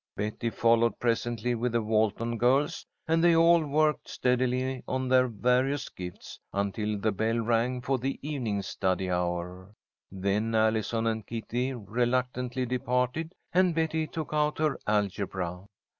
Betty 0.17 0.49
followed 0.49 0.97
presently 0.97 1.53
with 1.53 1.73
the 1.73 1.81
Walton 1.83 2.39
girls, 2.39 2.87
and 3.07 3.23
they 3.23 3.35
all 3.35 3.63
worked 3.63 4.07
steadily 4.09 4.81
on 4.87 5.07
their 5.07 5.27
various 5.27 5.89
gifts 5.89 6.39
until 6.51 6.97
the 6.97 7.11
bell 7.11 7.37
rang 7.37 7.81
for 7.81 7.99
the 7.99 8.17
evening 8.27 8.63
study 8.63 9.11
hour. 9.11 9.75
Then 10.11 10.55
Allison 10.55 11.05
and 11.05 11.23
Kitty 11.27 11.75
reluctantly 11.75 12.65
departed, 12.65 13.35
and 13.53 13.75
Betty 13.75 14.07
took 14.07 14.33
out 14.33 14.57
her 14.57 14.79
algebra. 14.87 15.67